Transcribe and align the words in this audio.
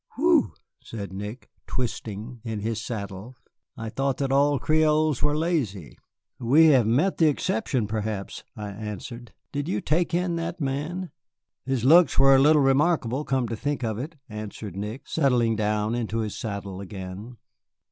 "Phew!" 0.15 0.53
said 0.83 1.13
Nick, 1.13 1.51
twisting 1.67 2.41
in 2.43 2.61
his 2.61 2.81
saddle, 2.81 3.35
"I 3.77 3.89
thought 3.91 4.17
that 4.17 4.31
all 4.31 4.57
Creoles 4.57 5.21
were 5.21 5.37
lazy." 5.37 5.95
"We 6.39 6.69
have 6.69 6.87
met 6.87 7.17
the 7.19 7.27
exception, 7.27 7.85
perhaps," 7.85 8.43
I 8.55 8.69
answered. 8.71 9.31
"Did 9.51 9.67
you 9.69 9.79
take 9.79 10.15
in 10.15 10.37
that 10.37 10.59
man?" 10.59 11.11
"His 11.67 11.83
looks 11.85 12.17
were 12.17 12.35
a 12.35 12.39
little 12.39 12.63
remarkable, 12.63 13.23
come 13.23 13.47
to 13.49 13.55
think 13.55 13.83
of 13.83 13.99
it," 13.99 14.15
answered 14.27 14.75
Nick, 14.75 15.07
settling 15.07 15.55
down 15.55 15.93
into 15.93 16.21
his 16.21 16.35
saddle 16.35 16.81
again. 16.81 17.37